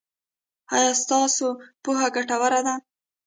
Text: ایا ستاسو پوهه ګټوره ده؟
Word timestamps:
ایا 0.75 0.91
ستاسو 1.03 1.47
پوهه 1.83 2.07
ګټوره 2.15 2.59
ده؟ 2.67 2.75